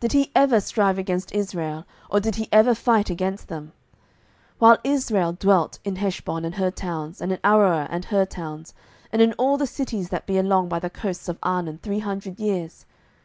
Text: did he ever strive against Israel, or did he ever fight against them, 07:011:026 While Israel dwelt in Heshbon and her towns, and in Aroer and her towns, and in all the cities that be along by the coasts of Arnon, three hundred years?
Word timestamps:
did 0.00 0.10
he 0.10 0.32
ever 0.34 0.60
strive 0.60 0.98
against 0.98 1.32
Israel, 1.32 1.84
or 2.10 2.18
did 2.18 2.34
he 2.34 2.48
ever 2.50 2.74
fight 2.74 3.10
against 3.10 3.46
them, 3.46 3.68
07:011:026 4.54 4.54
While 4.58 4.78
Israel 4.82 5.32
dwelt 5.34 5.78
in 5.84 5.94
Heshbon 5.94 6.44
and 6.44 6.56
her 6.56 6.72
towns, 6.72 7.20
and 7.20 7.30
in 7.30 7.38
Aroer 7.44 7.86
and 7.88 8.04
her 8.06 8.26
towns, 8.26 8.74
and 9.12 9.22
in 9.22 9.34
all 9.34 9.56
the 9.56 9.68
cities 9.68 10.08
that 10.08 10.26
be 10.26 10.36
along 10.36 10.68
by 10.68 10.80
the 10.80 10.90
coasts 10.90 11.28
of 11.28 11.38
Arnon, 11.44 11.78
three 11.78 12.00
hundred 12.00 12.40
years? 12.40 12.86